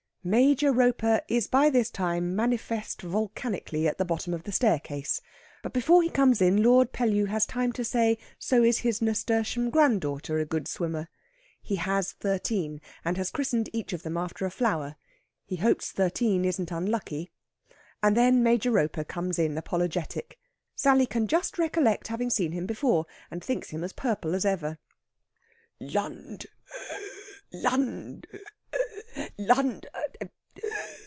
Major 0.23 0.71
Roper 0.71 1.21
is 1.27 1.47
by 1.47 1.71
this 1.71 1.89
time 1.89 2.35
manifest 2.35 3.01
volcanically 3.01 3.87
at 3.87 3.97
the 3.97 4.05
bottom 4.05 4.35
of 4.35 4.43
the 4.43 4.51
staircase, 4.51 5.19
but 5.63 5.73
before 5.73 6.03
he 6.03 6.11
comes 6.11 6.43
in 6.43 6.61
Lord 6.61 6.91
Pellew 6.93 7.25
has 7.25 7.47
time 7.47 7.73
to 7.73 7.83
say 7.83 8.19
so 8.37 8.61
is 8.61 8.77
his 8.81 9.01
nasturtium 9.01 9.71
granddaughter 9.71 10.37
a 10.37 10.45
good 10.45 10.67
swimmer. 10.67 11.09
He 11.59 11.77
has 11.77 12.11
thirteen, 12.11 12.81
and 13.03 13.17
has 13.17 13.31
christened 13.31 13.67
each 13.73 13.93
of 13.93 14.03
them 14.03 14.15
after 14.15 14.45
a 14.45 14.51
flower. 14.51 14.95
He 15.43 15.55
hopes 15.55 15.89
thirteen 15.91 16.45
isn't 16.45 16.69
unlucky, 16.69 17.31
and 18.03 18.15
then 18.15 18.43
Major 18.43 18.69
Roper 18.69 19.03
comes 19.03 19.39
in 19.39 19.57
apologetic. 19.57 20.37
Sally 20.75 21.07
can 21.07 21.25
just 21.25 21.57
recollect 21.57 22.09
having 22.09 22.29
seen 22.29 22.51
him 22.51 22.67
before, 22.67 23.07
and 23.31 23.43
thinks 23.43 23.71
him 23.71 23.83
as 23.83 23.91
purple 23.91 24.35
as 24.35 24.45
ever. 24.45 24.77
"Lund 25.79 26.45
er! 26.45 26.99
Lund 27.51 28.27
er! 28.31 28.39
Lund 29.37 29.87
er! 30.21 30.29